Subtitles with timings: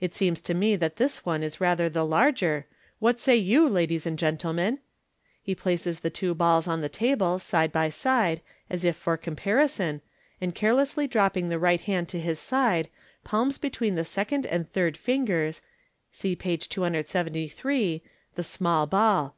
[0.00, 2.64] It seems to me that this one is rathe/ the larger,
[3.00, 4.78] what say you, ladies and gentlemen?
[5.10, 10.00] *' He places the two balls on the table, side by side, as if for comparison,
[10.40, 12.88] and carelessly dropping the right hand to his side,
[13.24, 15.60] palms between the second and third fingers
[16.10, 18.02] (see page 273),
[18.36, 19.36] the small ball.